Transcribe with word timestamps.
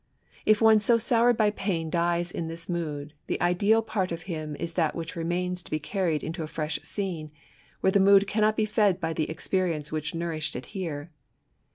If 0.47 0.63
one 0.63 0.79
so 0.79 0.97
soured 0.97 1.37
by 1.37 1.51
pain 1.51 1.91
dies 1.91 2.31
ii^ 2.33 2.47
thid 2.49 2.69
mood, 2.73 3.13
the 3.27 3.39
ideal 3.39 3.83
part 3.83 4.11
of 4.11 4.23
him 4.23 4.55
is 4.55 4.73
that 4.73 4.95
which 4.95 5.15
remains 5.15 5.61
to 5.61 5.69
be 5.69 5.77
carried 5.77 6.23
into 6.23 6.41
a 6.41 6.47
fresh 6.47 6.79
scene, 6.81 7.29
where 7.81 7.91
tlie 7.91 8.01
mood 8.01 8.25
cannot 8.25 8.57
be 8.57 8.65
fed 8.65 8.99
by 8.99 9.13
the 9.13 9.29
experience 9.29 9.91
which 9.91 10.15
nourished 10.15 10.55
it 10.55 10.65
here. 10.73 11.11